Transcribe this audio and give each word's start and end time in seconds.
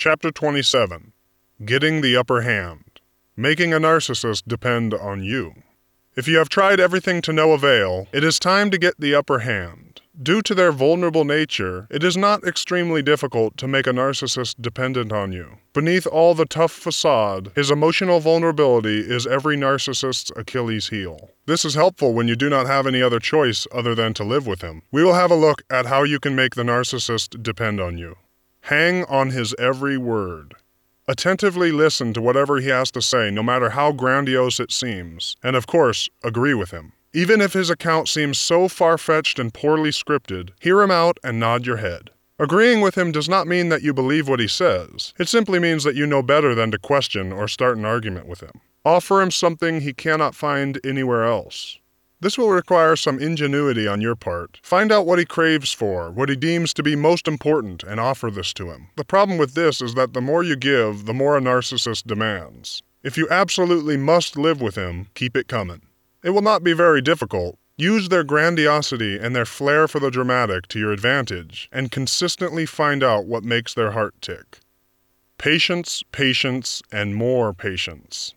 Chapter 0.00 0.30
27 0.30 1.12
Getting 1.64 2.02
the 2.02 2.16
Upper 2.16 2.42
Hand 2.42 3.00
Making 3.36 3.74
a 3.74 3.80
Narcissist 3.80 4.44
Depend 4.46 4.94
on 4.94 5.24
You. 5.24 5.54
If 6.14 6.28
you 6.28 6.38
have 6.38 6.48
tried 6.48 6.78
everything 6.78 7.20
to 7.22 7.32
no 7.32 7.50
avail, 7.50 8.06
it 8.12 8.22
is 8.22 8.38
time 8.38 8.70
to 8.70 8.78
get 8.78 8.94
the 9.00 9.16
upper 9.16 9.40
hand. 9.40 10.00
Due 10.22 10.40
to 10.42 10.54
their 10.54 10.70
vulnerable 10.70 11.24
nature, 11.24 11.88
it 11.90 12.04
is 12.04 12.16
not 12.16 12.44
extremely 12.44 13.02
difficult 13.02 13.56
to 13.56 13.66
make 13.66 13.88
a 13.88 13.92
narcissist 13.92 14.54
dependent 14.60 15.12
on 15.12 15.32
you. 15.32 15.58
Beneath 15.72 16.06
all 16.06 16.32
the 16.32 16.46
tough 16.46 16.70
facade, 16.70 17.50
his 17.56 17.68
emotional 17.68 18.20
vulnerability 18.20 19.00
is 19.00 19.26
every 19.26 19.56
narcissist's 19.56 20.30
Achilles 20.36 20.90
heel. 20.90 21.30
This 21.46 21.64
is 21.64 21.74
helpful 21.74 22.14
when 22.14 22.28
you 22.28 22.36
do 22.36 22.48
not 22.48 22.68
have 22.68 22.86
any 22.86 23.02
other 23.02 23.18
choice 23.18 23.66
other 23.72 23.96
than 23.96 24.14
to 24.14 24.22
live 24.22 24.46
with 24.46 24.62
him. 24.62 24.82
We 24.92 25.02
will 25.02 25.14
have 25.14 25.32
a 25.32 25.34
look 25.34 25.62
at 25.68 25.86
how 25.86 26.04
you 26.04 26.20
can 26.20 26.36
make 26.36 26.54
the 26.54 26.62
narcissist 26.62 27.42
depend 27.42 27.80
on 27.80 27.98
you. 27.98 28.14
Hang 28.62 29.04
on 29.04 29.30
his 29.30 29.54
every 29.58 29.96
word. 29.96 30.54
Attentively 31.06 31.72
listen 31.72 32.12
to 32.12 32.20
whatever 32.20 32.60
he 32.60 32.68
has 32.68 32.90
to 32.90 33.00
say, 33.00 33.30
no 33.30 33.42
matter 33.42 33.70
how 33.70 33.92
grandiose 33.92 34.60
it 34.60 34.70
seems, 34.70 35.36
and 35.42 35.56
of 35.56 35.66
course, 35.66 36.08
agree 36.22 36.52
with 36.52 36.70
him. 36.70 36.92
Even 37.14 37.40
if 37.40 37.54
his 37.54 37.70
account 37.70 38.08
seems 38.08 38.38
so 38.38 38.68
far 38.68 38.98
fetched 38.98 39.38
and 39.38 39.54
poorly 39.54 39.90
scripted, 39.90 40.50
hear 40.60 40.82
him 40.82 40.90
out 40.90 41.16
and 41.24 41.40
nod 41.40 41.64
your 41.64 41.78
head. 41.78 42.10
Agreeing 42.38 42.82
with 42.82 42.96
him 42.96 43.10
does 43.10 43.28
not 43.28 43.46
mean 43.46 43.70
that 43.70 43.82
you 43.82 43.94
believe 43.94 44.28
what 44.28 44.38
he 44.38 44.46
says, 44.46 45.14
it 45.18 45.28
simply 45.28 45.58
means 45.58 45.82
that 45.84 45.96
you 45.96 46.06
know 46.06 46.22
better 46.22 46.54
than 46.54 46.70
to 46.70 46.78
question 46.78 47.32
or 47.32 47.48
start 47.48 47.78
an 47.78 47.86
argument 47.86 48.26
with 48.26 48.40
him. 48.40 48.60
Offer 48.84 49.22
him 49.22 49.30
something 49.30 49.80
he 49.80 49.92
cannot 49.92 50.34
find 50.34 50.78
anywhere 50.84 51.24
else. 51.24 51.78
This 52.20 52.36
will 52.36 52.50
require 52.50 52.96
some 52.96 53.20
ingenuity 53.20 53.86
on 53.86 54.00
your 54.00 54.16
part. 54.16 54.58
Find 54.62 54.90
out 54.90 55.06
what 55.06 55.20
he 55.20 55.24
craves 55.24 55.72
for, 55.72 56.10
what 56.10 56.28
he 56.28 56.34
deems 56.34 56.74
to 56.74 56.82
be 56.82 56.96
most 56.96 57.28
important, 57.28 57.84
and 57.84 58.00
offer 58.00 58.28
this 58.28 58.52
to 58.54 58.70
him. 58.70 58.88
The 58.96 59.04
problem 59.04 59.38
with 59.38 59.54
this 59.54 59.80
is 59.80 59.94
that 59.94 60.14
the 60.14 60.20
more 60.20 60.42
you 60.42 60.56
give, 60.56 61.06
the 61.06 61.14
more 61.14 61.36
a 61.36 61.40
narcissist 61.40 62.08
demands. 62.08 62.82
If 63.04 63.16
you 63.16 63.28
absolutely 63.30 63.96
must 63.96 64.36
live 64.36 64.60
with 64.60 64.74
him, 64.74 65.06
keep 65.14 65.36
it 65.36 65.46
coming. 65.46 65.82
It 66.24 66.30
will 66.30 66.42
not 66.42 66.64
be 66.64 66.72
very 66.72 67.00
difficult. 67.00 67.56
Use 67.76 68.08
their 68.08 68.24
grandiosity 68.24 69.16
and 69.16 69.36
their 69.36 69.46
flair 69.46 69.86
for 69.86 70.00
the 70.00 70.10
dramatic 70.10 70.66
to 70.68 70.80
your 70.80 70.90
advantage, 70.90 71.68
and 71.70 71.92
consistently 71.92 72.66
find 72.66 73.04
out 73.04 73.26
what 73.26 73.44
makes 73.44 73.74
their 73.74 73.92
heart 73.92 74.16
tick. 74.20 74.58
Patience, 75.38 76.02
patience, 76.10 76.82
and 76.90 77.14
more 77.14 77.54
patience. 77.54 78.34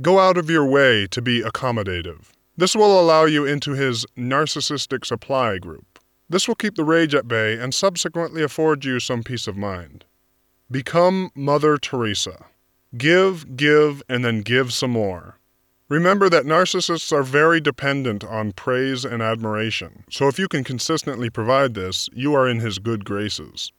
Go 0.00 0.18
out 0.18 0.36
of 0.36 0.50
your 0.50 0.66
way 0.66 1.06
to 1.06 1.22
be 1.22 1.42
accommodative. 1.42 2.32
This 2.56 2.74
will 2.74 3.00
allow 3.00 3.24
you 3.24 3.44
into 3.46 3.72
his 3.72 4.04
narcissistic 4.16 5.04
supply 5.04 5.58
group. 5.58 5.98
This 6.28 6.46
will 6.46 6.54
keep 6.54 6.76
the 6.76 6.84
rage 6.84 7.14
at 7.14 7.26
bay 7.26 7.58
and 7.58 7.74
subsequently 7.74 8.42
afford 8.42 8.84
you 8.84 9.00
some 9.00 9.22
peace 9.22 9.46
of 9.46 9.56
mind. 9.56 10.04
Become 10.70 11.30
Mother 11.34 11.76
Teresa. 11.78 12.46
Give, 12.96 13.56
give, 13.56 14.02
and 14.08 14.24
then 14.24 14.42
give 14.42 14.72
some 14.72 14.92
more. 14.92 15.38
Remember 15.88 16.28
that 16.28 16.44
narcissists 16.44 17.12
are 17.12 17.24
very 17.24 17.60
dependent 17.60 18.22
on 18.22 18.52
praise 18.52 19.04
and 19.04 19.20
admiration, 19.20 20.04
so 20.08 20.28
if 20.28 20.38
you 20.38 20.46
can 20.46 20.62
consistently 20.62 21.30
provide 21.30 21.74
this, 21.74 22.08
you 22.12 22.32
are 22.32 22.48
in 22.48 22.60
his 22.60 22.78
good 22.78 23.04
graces. 23.04 23.72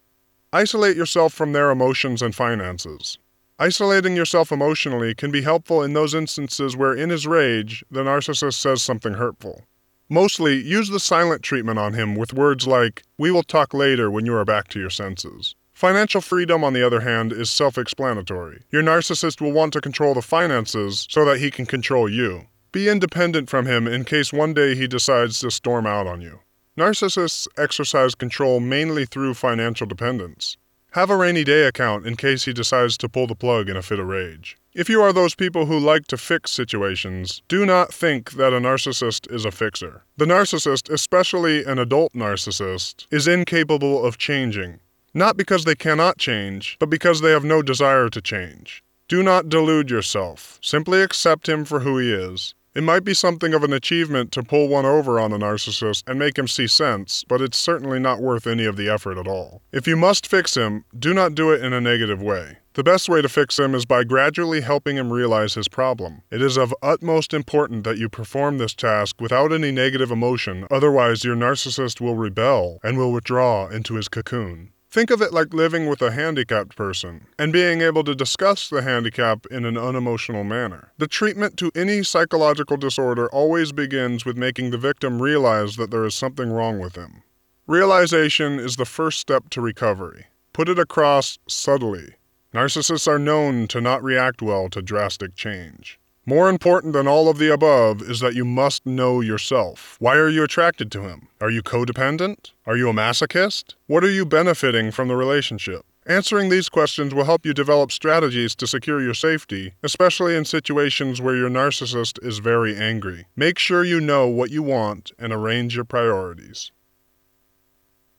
Isolate 0.52 0.98
yourself 0.98 1.34
from 1.34 1.54
their 1.54 1.72
emotions 1.72 2.22
and 2.22 2.36
finances. 2.36 3.18
Isolating 3.62 4.16
yourself 4.16 4.52
emotionally 4.52 5.14
can 5.14 5.30
be 5.30 5.44
helpful 5.44 5.84
in 5.84 5.94
those 5.94 6.16
instances 6.16 6.76
where, 6.76 6.96
in 6.96 7.12
his 7.12 7.28
rage, 7.28 7.86
the 7.92 8.02
narcissist 8.02 8.56
says 8.56 8.82
something 8.82 9.14
hurtful. 9.14 9.68
Mostly, 10.10 10.56
use 10.60 10.90
the 10.90 11.00
silent 11.00 11.44
treatment 11.44 11.78
on 11.78 11.94
him 11.94 12.16
with 12.16 12.34
words 12.34 12.66
like, 12.66 13.04
We 13.20 13.30
will 13.30 13.44
talk 13.44 13.76
later 13.76 14.10
when 14.10 14.26
you 14.26 14.34
are 14.34 14.46
back 14.46 14.68
to 14.70 14.80
your 14.80 14.90
senses. 14.90 15.54
Financial 15.74 16.22
freedom, 16.22 16.64
on 16.64 16.74
the 16.74 16.82
other 16.82 17.02
hand, 17.02 17.32
is 17.32 17.52
self 17.52 17.78
explanatory. 17.78 18.64
Your 18.72 18.82
narcissist 18.82 19.40
will 19.40 19.52
want 19.52 19.74
to 19.74 19.80
control 19.82 20.16
the 20.16 20.24
finances 20.24 21.06
so 21.08 21.24
that 21.26 21.38
he 21.38 21.52
can 21.52 21.68
control 21.68 22.10
you. 22.10 22.48
Be 22.72 22.90
independent 22.90 23.48
from 23.48 23.68
him 23.68 23.88
in 23.88 24.06
case 24.06 24.34
one 24.34 24.56
day 24.56 24.74
he 24.74 24.88
decides 24.88 25.40
to 25.42 25.52
storm 25.52 25.86
out 25.86 26.08
on 26.08 26.20
you. 26.20 26.40
Narcissists 26.76 27.48
exercise 27.60 28.16
control 28.16 28.60
mainly 28.60 29.06
through 29.06 29.36
financial 29.36 29.86
dependence. 29.86 30.58
Have 30.94 31.10
a 31.10 31.16
rainy 31.16 31.46
day 31.46 31.64
account 31.64 32.06
in 32.06 32.18
case 32.18 32.44
he 32.44 32.52
decides 32.52 32.98
to 32.98 33.08
pull 33.08 33.26
the 33.26 33.34
plug 33.34 33.70
in 33.70 33.78
a 33.78 33.82
fit 33.82 33.98
of 33.98 34.08
rage. 34.08 34.58
If 34.74 34.90
you 34.90 35.02
are 35.02 35.14
those 35.14 35.36
people 35.36 35.66
who 35.66 35.80
like 35.80 36.06
to 36.08 36.18
fix 36.18 36.52
situations, 36.52 37.42
do 37.48 37.66
not 37.66 37.94
think 37.94 38.34
that 38.34 38.52
a 38.52 38.60
narcissist 38.60 39.32
is 39.32 39.46
a 39.46 39.52
fixer. 39.52 40.04
The 40.18 40.26
narcissist, 40.26 40.90
especially 40.90 41.64
an 41.64 41.80
adult 41.80 42.12
narcissist, 42.12 43.08
is 43.10 43.26
incapable 43.26 44.06
of 44.06 44.18
changing. 44.18 44.82
Not 45.14 45.38
because 45.38 45.64
they 45.64 45.76
cannot 45.76 46.18
change, 46.18 46.76
but 46.78 46.90
because 46.90 47.22
they 47.22 47.32
have 47.32 47.46
no 47.46 47.62
desire 47.62 48.10
to 48.10 48.22
change. 48.22 48.84
Do 49.08 49.24
not 49.24 49.48
delude 49.48 49.90
yourself. 49.90 50.60
Simply 50.62 51.02
accept 51.02 51.48
him 51.48 51.64
for 51.64 51.80
who 51.80 52.00
he 52.00 52.12
is. 52.12 52.54
It 52.74 52.84
might 52.84 53.04
be 53.04 53.14
something 53.14 53.54
of 53.54 53.66
an 53.66 53.74
achievement 53.74 54.32
to 54.32 54.44
pull 54.44 54.70
one 54.70 54.86
over 54.86 55.20
on 55.20 55.34
a 55.34 55.38
narcissist 55.38 56.04
and 56.08 56.18
make 56.18 56.38
him 56.38 56.48
see 56.48 56.68
sense, 56.68 57.26
but 57.28 57.42
it's 57.42 57.58
certainly 57.58 58.00
not 58.00 58.22
worth 58.22 58.48
any 58.48 58.64
of 58.64 58.78
the 58.78 58.88
effort 58.88 59.18
at 59.18 59.28
all. 59.28 59.62
If 59.74 59.88
you 59.88 59.98
must 59.98 60.26
fix 60.26 60.56
him, 60.56 60.86
do 60.98 61.14
not 61.14 61.36
do 61.36 61.52
it 61.52 61.62
in 61.62 61.74
a 61.74 61.82
negative 61.82 62.22
way. 62.22 62.60
The 62.76 62.84
best 62.84 63.10
way 63.10 63.22
to 63.22 63.28
fix 63.28 63.60
him 63.60 63.76
is 63.76 63.86
by 63.86 64.06
gradually 64.06 64.62
helping 64.62 64.96
him 64.96 65.12
realize 65.12 65.56
his 65.56 65.68
problem. 65.68 66.22
It 66.32 66.42
is 66.42 66.56
of 66.56 66.74
utmost 66.82 67.34
importance 67.34 67.84
that 67.84 67.98
you 67.98 68.08
perform 68.08 68.58
this 68.58 68.74
task 68.74 69.20
without 69.20 69.52
any 69.52 69.72
negative 69.72 70.10
emotion, 70.10 70.66
otherwise, 70.72 71.26
your 71.26 71.36
narcissist 71.36 72.00
will 72.00 72.16
rebel 72.16 72.80
and 72.86 72.98
will 72.98 73.12
withdraw 73.12 73.68
into 73.68 73.96
his 73.96 74.08
cocoon. 74.08 74.72
Think 74.92 75.10
of 75.10 75.22
it 75.22 75.32
like 75.32 75.54
living 75.54 75.88
with 75.88 76.02
a 76.02 76.12
handicapped 76.12 76.76
person 76.76 77.28
and 77.40 77.54
being 77.54 77.80
able 77.80 78.04
to 78.04 78.14
discuss 78.14 78.68
the 78.68 78.82
handicap 78.82 79.46
in 79.46 79.64
an 79.64 79.78
unemotional 79.78 80.44
manner. 80.44 80.92
The 80.98 81.08
treatment 81.08 81.56
to 81.60 81.72
any 81.74 82.04
psychological 82.04 82.76
disorder 82.76 83.30
always 83.30 83.72
begins 83.72 84.26
with 84.26 84.36
making 84.36 84.72
the 84.72 84.78
victim 84.78 85.22
realize 85.22 85.78
that 85.78 85.92
there 85.92 86.04
is 86.04 86.14
something 86.14 86.52
wrong 86.52 86.78
with 86.78 86.98
him. 86.98 87.24
Realization 87.68 88.60
is 88.60 88.76
the 88.76 88.84
first 88.84 89.20
step 89.20 89.50
to 89.52 89.62
recovery. 89.62 90.26
Put 90.52 90.68
it 90.68 90.78
across 90.78 91.40
subtly. 91.48 92.16
Narcissists 92.54 93.08
are 93.08 93.18
known 93.18 93.70
to 93.70 93.80
not 93.80 94.04
react 94.04 94.42
well 94.42 94.68
to 94.72 94.82
drastic 94.82 95.36
change. 95.36 96.01
More 96.32 96.48
important 96.48 96.94
than 96.94 97.10
all 97.10 97.28
of 97.28 97.40
the 97.40 97.52
above 97.52 98.02
is 98.02 98.22
that 98.22 98.36
you 98.36 98.46
must 98.46 98.86
know 98.86 99.20
yourself. 99.20 99.98
Why 100.00 100.16
are 100.16 100.30
you 100.30 100.46
attracted 100.46 100.90
to 100.94 101.02
him? 101.02 101.28
Are 101.42 101.50
you 101.50 101.62
codependent? 101.62 102.52
Are 102.66 102.78
you 102.78 102.88
a 102.88 102.94
masochist? 102.94 103.76
What 103.88 104.06
are 104.06 104.10
you 104.10 104.26
benefiting 104.26 104.92
from 104.92 105.10
the 105.10 105.18
relationship? 105.18 105.82
Answering 106.06 106.48
these 106.48 106.70
questions 106.70 107.14
will 107.14 107.26
help 107.26 107.46
you 107.46 107.54
develop 107.54 107.92
strategies 107.92 108.56
to 108.56 108.66
secure 108.66 109.02
your 109.02 109.14
safety, 109.14 109.74
especially 109.84 110.38
in 110.38 110.46
situations 110.46 111.20
where 111.20 111.36
your 111.36 111.50
narcissist 111.50 112.18
is 112.26 112.40
very 112.40 112.78
angry. 112.78 113.26
Make 113.36 113.60
sure 113.60 113.84
you 113.84 114.00
know 114.00 114.26
what 114.30 114.52
you 114.52 114.64
want 114.64 115.12
and 115.20 115.34
arrange 115.34 115.76
your 115.76 115.84
priorities. 115.84 116.72